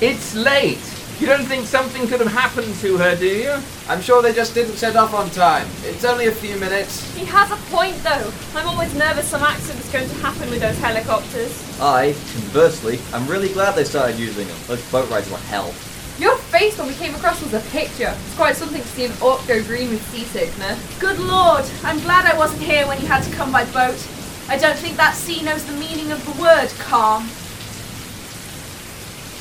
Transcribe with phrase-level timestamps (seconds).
[0.00, 0.80] It's late.
[1.20, 3.54] You don't think something could have happened to her, do you?
[3.88, 5.68] I'm sure they just didn't set off on time.
[5.84, 7.14] It's only a few minutes.
[7.14, 8.32] He has a point though.
[8.56, 11.80] I'm always nervous some accident's going to happen with those helicopters.
[11.80, 14.56] I, conversely, I'm really glad they started using them.
[14.66, 15.72] Those boat rides were hell.
[16.18, 18.12] Your face when we came across was a picture.
[18.12, 20.98] It's quite something to see an orc go green with seasickness.
[20.98, 24.04] Good lord, I'm glad I wasn't here when you had to come by boat.
[24.48, 27.28] I don't think that sea knows the meaning of the word calm.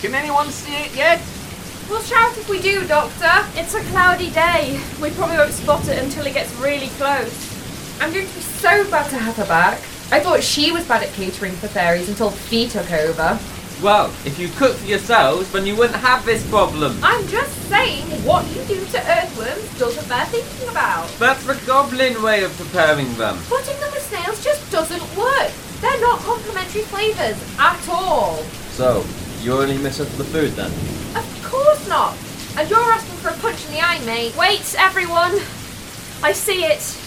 [0.03, 1.21] Can anyone see it yet?
[1.89, 3.31] We'll shout if we do, Doctor.
[3.57, 4.77] It's a cloudy day.
[5.01, 7.31] We probably won't spot it until it gets really close.
[8.01, 9.77] I'm going to be so glad to have her back.
[10.11, 13.39] I thought she was bad at catering for fairies until Fee took over.
[13.81, 16.99] Well, if you cook for yourselves, then you wouldn't have this problem.
[17.01, 21.07] I'm just saying, what you do to earthworms doesn't bear thinking about.
[21.17, 23.37] That's the goblin way of preparing them.
[23.47, 25.53] Putting them with snails just doesn't work.
[25.79, 28.43] They're not complementary flavours at all.
[28.71, 29.05] So,
[29.43, 30.71] you only for the food then?
[31.17, 32.17] Of course not.
[32.57, 34.35] And you're asking for a punch in the eye, mate.
[34.37, 35.33] Wait, everyone.
[36.23, 37.02] I see it.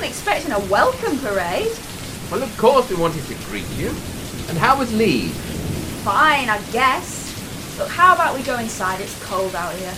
[0.00, 1.70] Wasn't expecting a welcome parade.
[2.30, 3.88] Well, of course we wanted to greet you.
[4.48, 5.28] And how was Lee?
[6.04, 7.76] Fine, I guess.
[7.76, 9.00] But how about we go inside?
[9.02, 9.92] It's cold out here.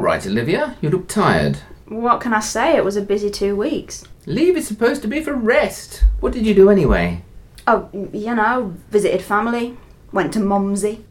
[0.00, 0.76] All right, Olivia?
[0.80, 1.58] You look tired.
[1.86, 2.74] What can I say?
[2.74, 4.02] It was a busy two weeks.
[4.24, 6.04] Leave is supposed to be for rest.
[6.20, 7.22] What did you do anyway?
[7.66, 9.76] Oh, you know, visited family,
[10.10, 11.04] went to Mumsy.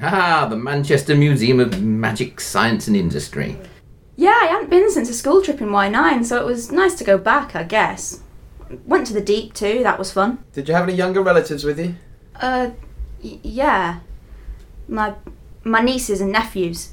[0.00, 3.58] Ah, the Manchester Museum of Magic, Science and Industry.
[4.16, 7.04] Yeah, I hadn't been since a school trip in Y9, so it was nice to
[7.04, 8.22] go back, I guess.
[8.86, 10.42] Went to the Deep too, that was fun.
[10.54, 11.96] Did you have any younger relatives with you?
[12.36, 12.70] Uh,
[13.22, 14.00] y- yeah.
[14.88, 15.12] My,
[15.64, 16.91] my nieces and nephews.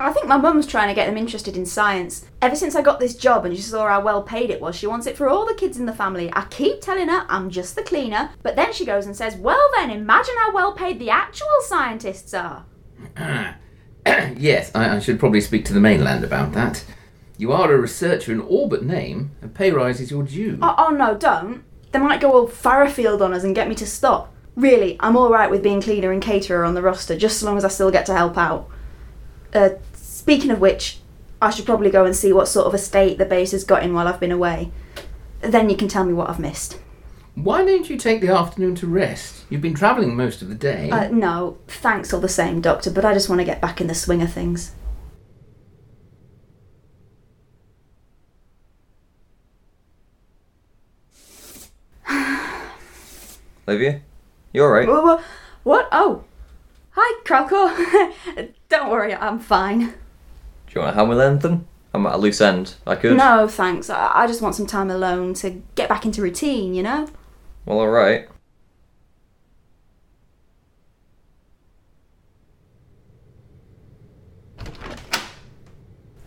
[0.00, 2.24] I think my mum's trying to get them interested in science.
[2.40, 4.86] Ever since I got this job and she saw how well paid it was, she
[4.86, 6.30] wants it for all the kids in the family.
[6.34, 9.68] I keep telling her I'm just the cleaner, but then she goes and says, Well,
[9.74, 12.64] then, imagine how well paid the actual scientists are.
[14.06, 16.84] yes, I, I should probably speak to the mainland about that.
[17.36, 19.32] You are a researcher in all but name.
[19.42, 20.58] A pay rise is your due.
[20.62, 21.64] Oh, oh no, don't.
[21.90, 24.32] They might go all Farrowfield on us and get me to stop.
[24.54, 27.64] Really, I'm alright with being cleaner and caterer on the roster, just as long as
[27.64, 28.68] I still get to help out.
[29.54, 29.70] Uh,
[30.28, 30.98] speaking of which,
[31.40, 33.82] I should probably go and see what sort of a state the base has got
[33.82, 34.70] in while I've been away.
[35.40, 36.78] Then you can tell me what I've missed.
[37.34, 39.46] Why don't you take the afternoon to rest?
[39.48, 40.90] You've been travelling most of the day.
[40.90, 43.86] Uh, no, thanks all the same, Doctor, but I just want to get back in
[43.86, 44.72] the swing of things.
[53.66, 54.02] Olivia?
[54.52, 54.88] You alright?
[54.88, 55.22] Wha- wha-
[55.62, 55.88] What?
[55.90, 56.24] Oh.
[56.90, 58.52] Hi, Croco.
[58.68, 59.94] Don't worry, I'm fine.
[60.68, 61.66] Do you want to help with anything?
[61.94, 62.74] I'm at a loose end.
[62.86, 63.16] I could.
[63.16, 63.88] No, thanks.
[63.88, 67.08] I, I just want some time alone to get back into routine, you know?
[67.64, 68.28] Well, alright.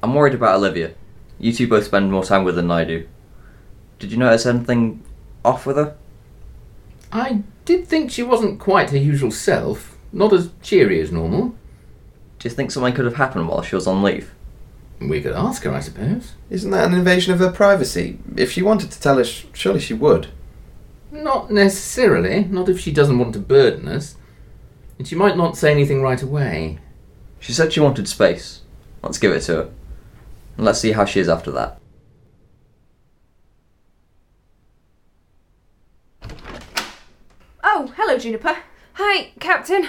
[0.02, 0.94] I'm worried about Olivia.
[1.40, 3.08] You two both spend more time with her than I do.
[4.00, 5.04] Did you notice anything
[5.46, 5.96] off with her?
[7.12, 9.96] I did think she wasn't quite her usual self.
[10.12, 11.56] Not as cheery as normal.
[12.42, 14.34] Do you think something could have happened while she was on leave?
[15.00, 16.34] We could ask her, I suppose.
[16.50, 18.18] Isn't that an invasion of her privacy?
[18.36, 20.30] If she wanted to tell us, surely she would.
[21.12, 24.16] Not necessarily, not if she doesn't want to burden us.
[24.98, 26.80] And she might not say anything right away.
[27.40, 28.62] She said she wanted space.
[29.04, 29.72] Let's give it to her.
[30.58, 31.80] And let's see how she is after that.
[37.64, 38.58] Oh, hello, Juniper.
[38.94, 39.88] Hi, Captain.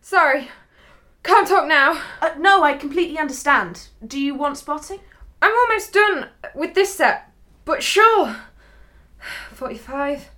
[0.00, 0.50] Sorry.
[1.22, 2.00] Can't talk now.
[2.20, 3.88] Uh, no, I completely understand.
[4.06, 5.00] Do you want spotting?
[5.42, 7.30] I'm almost done with this set,
[7.64, 8.36] but sure.
[9.52, 10.30] 45,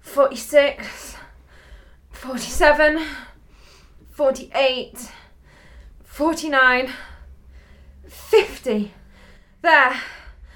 [0.00, 1.16] 46,
[2.10, 3.06] 47,
[4.10, 5.10] 48,
[6.04, 6.92] 49,
[8.06, 8.92] 50.
[9.62, 10.00] There.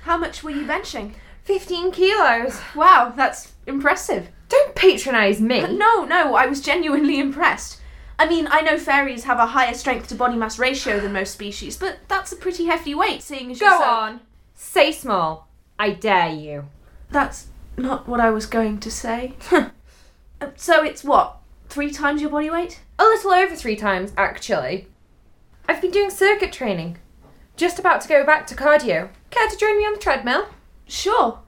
[0.02, 1.14] How much were you benching?
[1.44, 2.61] 15 kilos.
[2.75, 4.29] Wow, that's impressive.
[4.49, 5.61] Don't patronise me.
[5.76, 7.79] No, no, I was genuinely impressed.
[8.18, 11.32] I mean, I know fairies have a higher strength to body mass ratio than most
[11.32, 14.20] species, but that's a pretty hefty weight, seeing as Go you're so- on.
[14.54, 15.48] Say small.
[15.78, 16.66] I dare you.
[17.10, 19.34] That's not what I was going to say.
[20.40, 21.36] Uh, so it's what?
[21.68, 22.80] Three times your body weight?
[22.98, 24.88] A little over three times, actually.
[25.68, 26.98] I've been doing circuit training.
[27.56, 29.10] Just about to go back to cardio.
[29.30, 30.48] Care to join me on the treadmill?
[30.88, 31.38] Sure.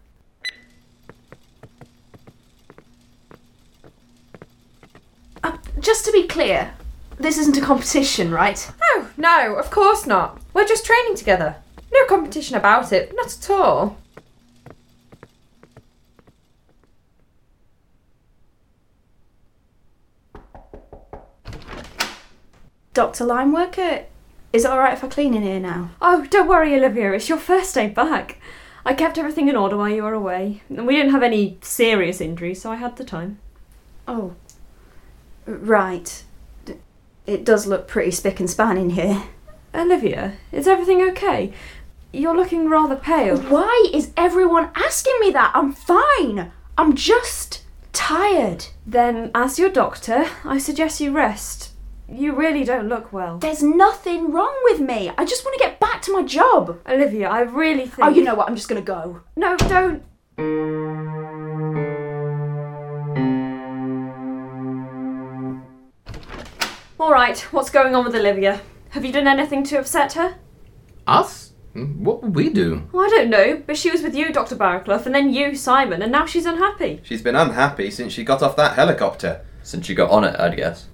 [5.43, 6.75] Uh, just to be clear,
[7.19, 8.71] this isn't a competition, right?
[8.83, 10.41] Oh, no, of course not.
[10.53, 11.57] We're just training together.
[11.93, 13.99] No competition about it, not at all.
[22.93, 23.25] Dr.
[23.25, 24.05] Limeworker,
[24.53, 25.91] is it alright if I clean in here now?
[26.01, 27.13] Oh, don't worry, Olivia.
[27.13, 28.39] It's your first day back.
[28.87, 30.63] I kept everything in order while you were away.
[30.69, 33.39] And we didn't have any serious injuries, so I had the time.
[34.07, 34.35] Oh.
[35.47, 36.25] Right.
[37.27, 39.25] It does look pretty spick and span in here.
[39.75, 41.53] Olivia, is everything okay?
[42.13, 43.39] You're looking rather pale.
[43.39, 45.51] Why is everyone asking me that?
[45.55, 46.53] I'm fine.
[46.79, 48.67] I'm just tired.
[48.87, 51.73] Then, as your doctor, I suggest you rest.
[52.09, 53.39] You really don't look well.
[53.39, 55.11] There's nothing wrong with me.
[55.17, 56.79] I just want to get back to my job.
[56.87, 58.07] Olivia, I really think.
[58.07, 58.49] Oh, you know what?
[58.49, 59.23] I'm just going to go.
[59.37, 60.05] No, don't.
[66.99, 68.61] Alright, what's going on with Olivia?
[68.91, 70.37] Have you done anything to upset her?
[71.09, 71.53] Us?
[71.73, 72.89] Hmm, what would we do?
[72.93, 74.55] Well, I don't know, but she was with you, Dr.
[74.55, 77.01] Barraclough, and then you, Simon, and now she's unhappy.
[77.03, 79.45] She's been unhappy since she got off that helicopter.
[79.65, 80.87] Since you got on it, I'd guess.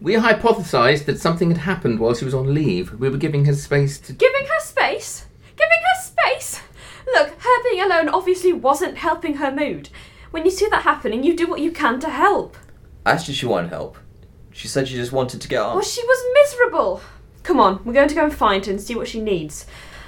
[0.00, 2.92] We hypothesised that something had happened while she was on leave.
[2.94, 4.12] We were giving her space to.
[4.12, 5.26] Giving her space?
[5.54, 6.62] Giving her space?
[7.06, 9.88] Look, her being alone obviously wasn't helping her mood.
[10.32, 12.56] When you see that happening, you do what you can to help.
[13.06, 13.98] I asked if she wanted help.
[14.54, 15.74] She said she just wanted to get on.
[15.74, 17.00] Well, she was miserable.
[17.42, 19.66] Come on, we're going to go and find her and see what she needs.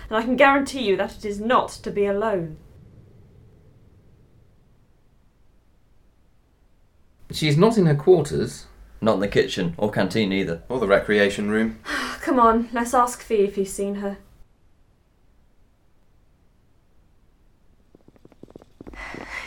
[0.08, 2.56] And I can guarantee you that it is not to be alone.
[7.32, 8.66] She's not in her quarters.
[9.00, 10.62] Not in the kitchen or canteen either.
[10.68, 11.80] Or the recreation room.
[12.22, 14.16] Come on, let's ask Fee if he's seen her.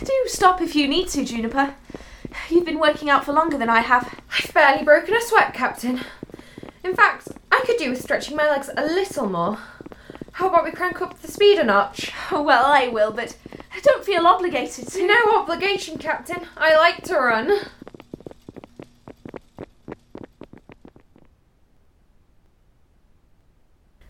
[0.04, 1.76] Do stop if you need to, Juniper.
[2.50, 4.20] You've been working out for longer than I have.
[4.32, 6.02] I've barely broken a sweat, Captain.
[6.84, 9.60] In fact, I could do with stretching my legs a little more.
[10.34, 12.12] How about we crank up the speed a notch?
[12.32, 13.36] Oh, well, I will, but
[13.76, 15.06] I don't feel obligated to.
[15.06, 16.48] No obligation, Captain.
[16.56, 17.60] I like to run.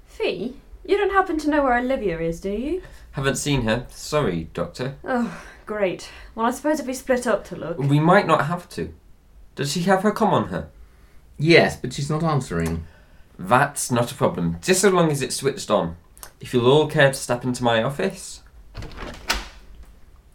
[0.06, 2.84] Fee, you don't happen to know where Olivia is, do you?
[3.12, 3.88] Haven't seen her.
[3.90, 4.98] Sorry, Doctor.
[5.04, 6.10] Oh, great.
[6.34, 7.78] Well, I suppose if we split up to look.
[7.78, 8.92] We might not have to.
[9.54, 10.68] Does she have her com on her?
[11.38, 12.88] Yes, but she's not answering.
[13.38, 15.96] That's not a problem, just so long as it's switched on.
[16.42, 18.42] If you'll all care to step into my office.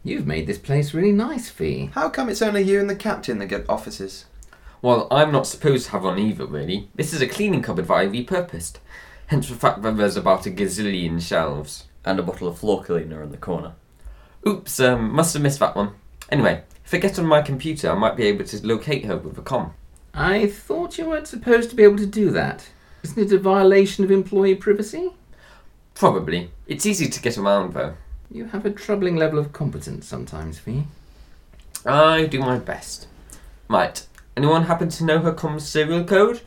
[0.04, 1.90] You've made this place really nice, Fee.
[1.94, 4.26] How come it's only you and the captain that get offices?
[4.82, 6.90] Well, I'm not supposed to have one either, really.
[6.94, 8.76] This is a cleaning cupboard that I repurposed.
[9.26, 11.88] Hence the fact that there's about a gazillion shelves.
[12.04, 13.74] And a bottle of floor cleaner in the corner.
[14.46, 15.92] Oops, um, must have missed that one.
[16.30, 19.38] Anyway, if I get on my computer, I might be able to locate her with
[19.38, 19.74] a com.
[20.12, 22.68] I thought you weren't supposed to be able to do that.
[23.02, 25.10] Isn't it a violation of employee privacy?
[25.94, 26.50] Probably.
[26.66, 27.94] It's easy to get around, though.
[28.30, 30.84] You have a troubling level of competence sometimes, Fee.
[31.86, 33.06] I do my best.
[33.68, 34.06] Right.
[34.36, 36.40] Anyone happen to know her com's serial code?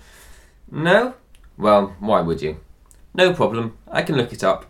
[0.70, 1.13] No?
[1.58, 2.60] Well, why would you?
[3.13, 3.77] No problem.
[3.89, 4.66] I can look it up.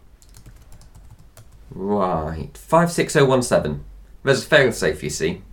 [1.77, 2.57] Right.
[2.57, 3.83] 56017.
[4.23, 5.43] There's a failsafe, you see.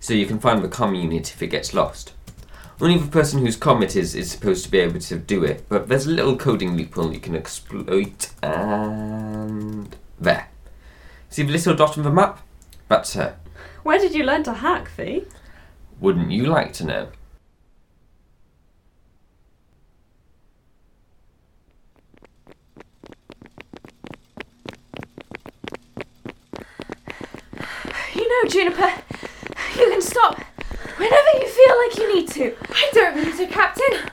[0.00, 2.12] So you can find the com unit if it gets lost.
[2.78, 5.64] Only the person whose com it is is supposed to be able to do it,
[5.70, 9.96] but there's a little coding loophole you can exploit, and.
[10.20, 10.48] There.
[11.30, 12.46] See the little dot on the map?
[12.88, 13.36] That's her.
[13.82, 15.24] Where did you learn to hack, Fee?
[16.00, 17.08] Wouldn't you like to know?
[28.48, 28.90] Juniper,
[29.78, 30.38] you can stop
[30.96, 32.56] whenever you feel like you need to.
[32.70, 34.10] I don't need to, Captain.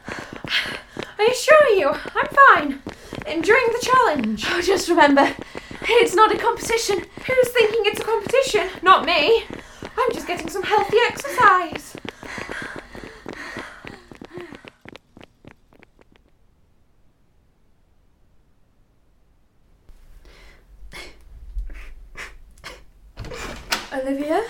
[1.17, 2.81] I assure you, I'm fine.
[3.27, 4.45] Enjoying the challenge.
[4.47, 5.35] Oh, just remember,
[5.83, 6.99] it's not a competition.
[7.27, 8.69] Who's thinking it's a competition?
[8.81, 9.43] Not me.
[9.97, 11.95] I'm just getting some healthy exercise.
[23.91, 24.43] Olivia?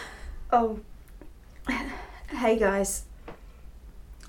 [0.51, 0.79] Oh,
[2.31, 3.03] hey guys.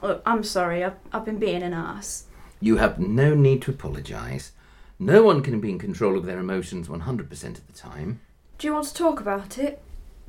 [0.03, 0.85] Look, I'm sorry.
[0.85, 2.25] I've, I've been being an ass.
[2.61, 4.53] You have no need to apologise.
[4.99, 8.21] No one can be in control of their emotions 100% of the time.
[8.59, 9.81] Do you want to talk about it?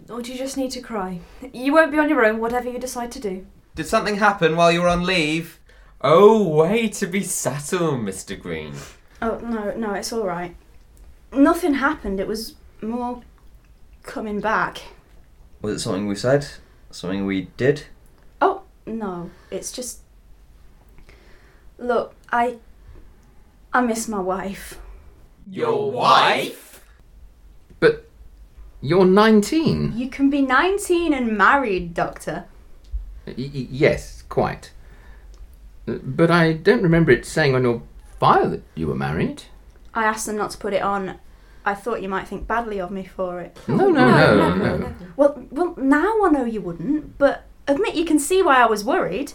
[0.09, 1.19] Or do you just need to cry?
[1.51, 3.45] You won't be on your own, whatever you decide to do.
[3.75, 5.59] Did something happen while you were on leave?
[5.99, 8.39] Oh, way to be subtle, Mr.
[8.39, 8.73] Green.
[9.21, 10.55] Oh no, no, it's all right.
[11.33, 12.19] Nothing happened.
[12.19, 13.21] It was more
[14.03, 14.81] coming back.
[15.61, 16.47] Was it something we said?
[16.89, 17.83] Something we did?
[18.41, 19.99] Oh no, it's just.
[21.77, 22.57] Look, I.
[23.73, 24.79] I miss my wife.
[25.49, 26.83] Your wife?
[27.79, 28.09] But
[28.81, 29.93] you're 19.
[29.97, 32.45] You can be 19 and married, Doctor.
[33.25, 34.71] Y- y- yes, quite.
[35.87, 37.81] Uh, But I don't remember it saying on your
[38.19, 39.43] file that you were married.
[39.93, 41.17] I asked them not to put it on.
[41.63, 43.57] I thought you might think badly of me for it.
[43.67, 44.95] No, no, no, no.
[45.15, 48.83] Well, well, now I know you wouldn't, but admit you can see why I was
[48.83, 49.33] worried.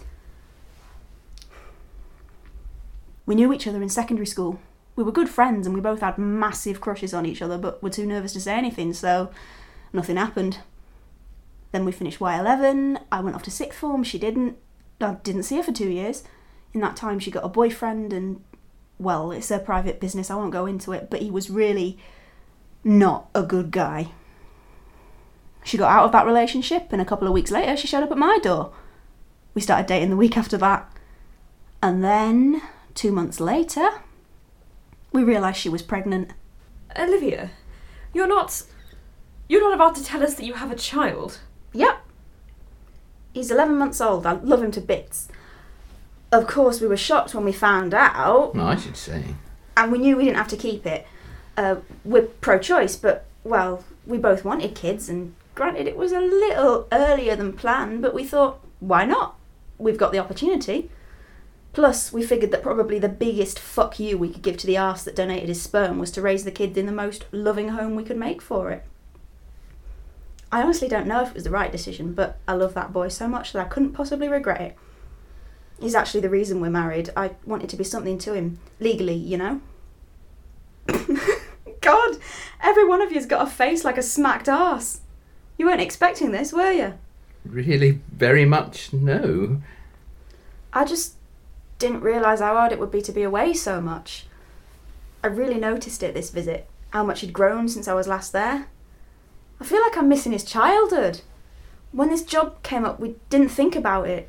[3.27, 4.61] We knew each other in secondary school.
[4.95, 7.91] We were good friends and we both had massive crushes on each other, but were
[7.91, 9.31] too nervous to say anything, so
[9.93, 10.59] nothing happened.
[11.73, 13.03] Then we finished Y11.
[13.13, 14.03] I went off to sixth form.
[14.03, 14.57] She didn't.
[15.01, 16.25] I didn't see her for two years.
[16.73, 18.43] In that time, she got a boyfriend, and
[18.99, 20.31] well, it's her private business.
[20.31, 21.99] I won't go into it, but he was really
[22.87, 24.13] not a good guy.
[25.65, 28.13] She got out of that relationship, and a couple of weeks later, she showed up
[28.13, 28.73] at my door.
[29.55, 30.89] We started dating the week after that.
[31.83, 32.63] And then,
[32.95, 33.89] two months later,
[35.13, 36.31] we realised she was pregnant.
[36.97, 37.51] Olivia,
[38.15, 38.63] you're not.
[39.49, 41.41] You're not about to tell us that you have a child.
[41.73, 41.99] Yep.
[43.33, 44.25] He's 11 months old.
[44.27, 45.29] I love him to bits.
[46.33, 49.25] Of course, we were shocked when we found out, No, I should say.
[49.77, 51.07] and we knew we didn't have to keep it.
[51.57, 56.21] Uh, we're pro choice, but, well, we both wanted kids, and granted, it was a
[56.21, 59.37] little earlier than planned, but we thought, why not?
[59.79, 60.91] We've got the opportunity.
[61.73, 65.03] Plus, we figured that probably the biggest fuck you we could give to the arse
[65.05, 68.05] that donated his sperm was to raise the kid in the most loving home we
[68.05, 68.85] could make for it.
[70.51, 73.09] I honestly don't know if it was the right decision, but I love that boy
[73.09, 74.77] so much that I couldn't possibly regret it.
[75.79, 77.11] He's actually the reason we're married.
[77.15, 79.61] I wanted to be something to him, legally, you know?
[81.87, 82.19] God,
[82.61, 85.03] every one of you's got a face like a smacked ass.
[85.57, 86.95] You weren't expecting this, were you?
[87.45, 89.63] Really, very much no.
[90.73, 91.15] I just
[91.79, 94.27] didn't realise how hard it would be to be away so much.
[95.23, 98.67] I really noticed it this visit, how much he'd grown since I was last there.
[99.61, 101.21] I feel like I'm missing his childhood.
[101.93, 104.29] When this job came up, we didn't think about it.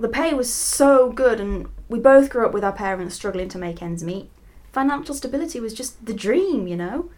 [0.00, 3.58] The pay was so good, and we both grew up with our parents struggling to
[3.58, 4.30] make ends meet.
[4.72, 7.10] Financial stability was just the dream, you know?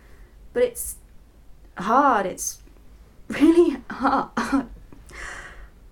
[0.52, 0.96] But it's
[1.76, 2.60] hard, it's
[3.28, 4.66] really hard.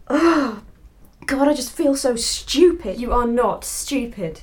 [0.08, 0.62] Oh,
[1.26, 3.00] God, I just feel so stupid.
[3.00, 4.42] You are not stupid.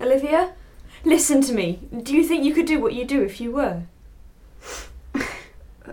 [0.00, 0.52] Olivia,
[1.04, 1.80] listen to me.
[2.02, 3.82] Do you think you could do what you do if you were?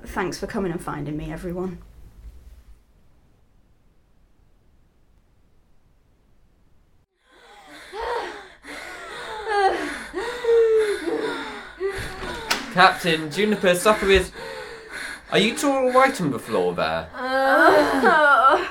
[0.05, 1.79] Thanks for coming and finding me, everyone.
[12.75, 14.34] Captain, Juniper, supper is.
[15.32, 17.08] Are you two all right on the floor there?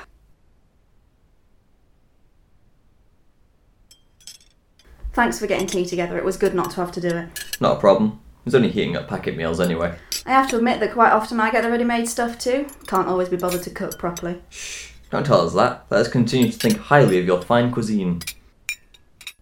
[5.15, 6.19] Thanks for getting tea together.
[6.19, 7.29] It was good not to have to do it.
[7.63, 8.21] Not a problem.
[8.41, 9.97] It was only heating up packet meals anyway.
[10.27, 12.67] I have to admit that quite often I get the ready-made stuff too.
[12.87, 14.43] Can't always be bothered to cook properly.
[14.51, 15.87] Shh, don't tell us that.
[15.89, 18.21] Let us continue to think highly of your fine cuisine.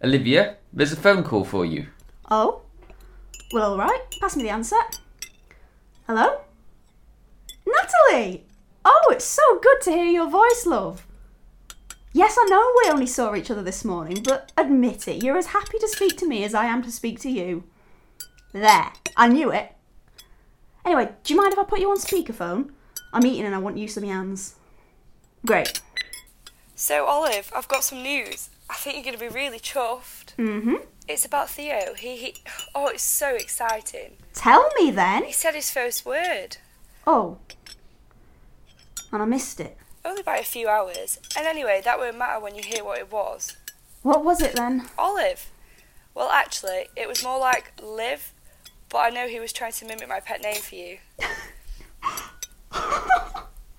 [0.05, 1.89] Olivia, there's a phone call for you.
[2.31, 2.62] Oh?
[3.53, 4.01] Well, all right.
[4.19, 4.77] Pass me the answer.
[6.07, 6.41] Hello?
[7.67, 8.45] Natalie!
[8.85, 11.07] Oh, it's so good to hear your voice, love.
[12.15, 15.47] Yes, I know we only saw each other this morning, but admit it, you're as
[15.47, 17.65] happy to speak to me as I am to speak to you.
[18.53, 19.73] There, I knew it.
[20.85, 22.71] Anyway, do you mind if I put you on speakerphone?
[23.13, 24.57] I'm eating and I want use of my hands.
[25.47, 25.81] Great.
[26.75, 28.51] So, Olive, I've got some news.
[28.69, 30.35] I think you're going to be really chuffed.
[30.37, 30.77] Mm-hmm.
[31.09, 31.95] It's about Theo.
[31.95, 32.35] He, he,
[32.75, 34.17] oh, it's so exciting.
[34.35, 35.25] Tell me then.
[35.25, 36.59] He said his first word,
[37.07, 37.39] Oh.
[39.13, 39.77] And I missed it.
[40.05, 41.19] only by a few hours.
[41.37, 43.57] And anyway, that won't matter when you hear what it was.
[44.03, 44.89] What was it then?
[44.99, 45.51] Olive.
[46.15, 48.33] Well, actually, it was more like Liv,
[48.89, 50.99] but I know he was trying to mimic my pet name for you.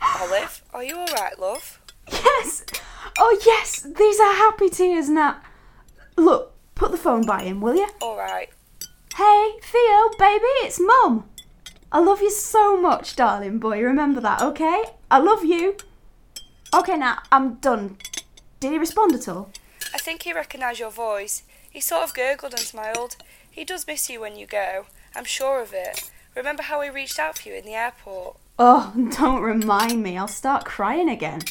[0.01, 1.79] Olive, are you alright, love?
[2.11, 2.65] Yes!
[3.17, 3.81] Oh, yes!
[3.81, 5.37] These are happy tears now.
[6.17, 6.52] Look,
[6.83, 7.87] put the phone by him, will you?
[8.01, 8.49] Alright.
[9.15, 11.29] Hey, Theo, baby, it's Mum.
[11.93, 13.81] I love you so much, darling boy.
[13.81, 14.83] Remember that, okay?
[15.09, 15.77] I love you.
[16.75, 17.97] Okay, now, I'm done.
[18.59, 19.49] Did he respond at all?
[19.93, 21.43] I think he recognised your voice.
[21.69, 23.15] He sort of gurgled and smiled.
[23.49, 24.87] He does miss you when you go.
[25.15, 26.11] I'm sure of it.
[26.35, 28.35] Remember how he reached out for you in the airport?
[28.59, 30.17] Oh, don't remind me.
[30.17, 31.43] I'll start crying again.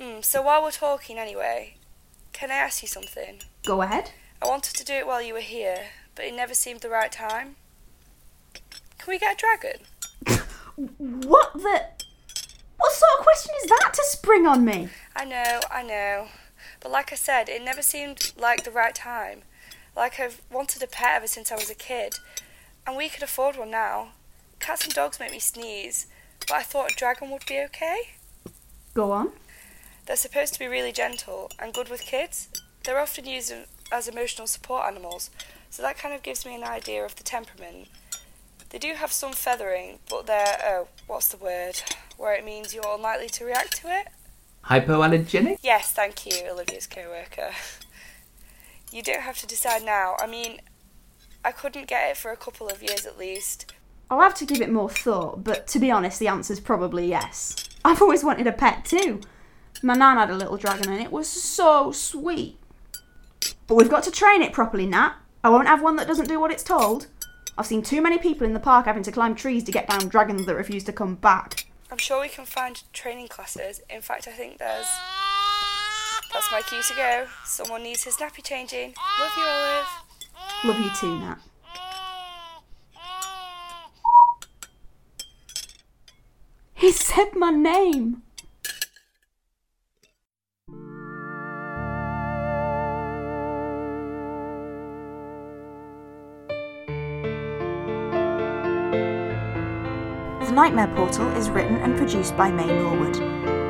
[0.00, 1.74] Mm, so while we're talking anyway,
[2.34, 3.38] can I ask you something?
[3.64, 4.10] Go ahead.
[4.42, 7.10] I wanted to do it while you were here, but it never seemed the right
[7.10, 7.56] time.
[8.98, 9.80] Can we get a dragon?
[10.76, 11.82] What the.
[12.76, 14.88] What sort of question is that to spring on me?
[15.14, 16.26] I know, I know.
[16.80, 19.42] But like I said, it never seemed like the right time.
[19.96, 22.16] Like I've wanted a pet ever since I was a kid.
[22.86, 24.08] And we could afford one now.
[24.58, 26.08] Cats and dogs make me sneeze,
[26.40, 28.14] but I thought a dragon would be okay.
[28.92, 29.30] Go on.
[30.06, 32.48] They're supposed to be really gentle and good with kids.
[32.84, 33.52] They're often used
[33.90, 35.30] as emotional support animals,
[35.70, 37.88] so that kind of gives me an idea of the temperament.
[38.68, 41.80] They do have some feathering, but they're, oh, what's the word?
[42.16, 44.08] Where it means you're unlikely to react to it?
[44.64, 45.58] Hypoallergenic?
[45.62, 47.50] Yes, thank you, Olivia's co worker.
[48.90, 50.16] You don't have to decide now.
[50.20, 50.60] I mean,
[51.44, 53.72] I couldn't get it for a couple of years at least.
[54.10, 57.56] I'll have to give it more thought, but to be honest, the answer's probably yes.
[57.84, 59.20] I've always wanted a pet too.
[59.82, 62.58] My nan had a little dragon and it was so sweet.
[63.66, 65.14] But we've got to train it properly, Nat.
[65.42, 67.08] I won't have one that doesn't do what it's told.
[67.56, 70.08] I've seen too many people in the park having to climb trees to get down
[70.08, 71.66] dragons that refuse to come back.
[71.90, 73.80] I'm sure we can find training classes.
[73.88, 74.86] In fact, I think there's.
[76.32, 77.26] That's my cue to go.
[77.44, 78.94] Someone needs his nappy changing.
[79.20, 79.86] Love you, Olive.
[80.64, 81.38] Love you too, Nat.
[86.74, 88.22] He said my name.
[100.54, 103.16] Nightmare Portal is written and produced by May Norwood.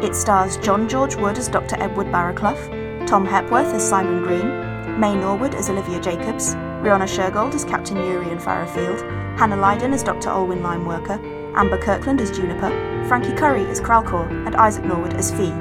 [0.04, 1.82] It stars John George Wood as Dr.
[1.82, 7.64] Edward Barraclough, Tom Hepworth as Simon Green, May Norwood as Olivia Jacobs, Rihanna Shergold as
[7.64, 9.00] Captain Urian Farrowfield,
[9.38, 10.28] Hannah Lydon as Dr.
[10.28, 11.18] Olwyn Limeworker,
[11.56, 12.68] Amber Kirkland as Juniper,
[13.08, 15.54] Frankie Curry as Kralkor, and Isaac Norwood as Fee.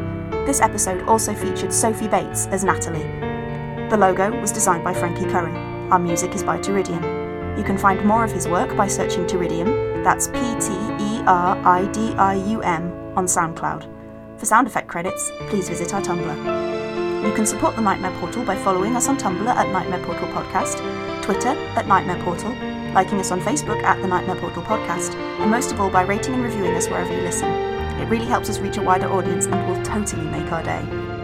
[0.46, 3.08] This episode also featured Sophie Bates as Natalie.
[3.90, 5.56] The logo was designed by Frankie Curry.
[5.90, 7.58] Our music is by Pteridium.
[7.58, 11.58] You can find more of his work by searching Pteridium, that's P T E R
[11.66, 13.90] I D I U M, on SoundCloud.
[14.40, 16.64] For sound effect credits, please visit our Tumblr.
[17.26, 20.82] You can support the Nightmare Portal by following us on Tumblr at Nightmare Portal Podcast,
[21.24, 22.52] Twitter at Nightmare Portal,
[22.94, 26.34] liking us on Facebook at the Nightmare Portal Podcast, and most of all by rating
[26.34, 27.50] and reviewing us wherever you listen.
[28.02, 31.23] It really helps us reach a wider audience and will totally make our day.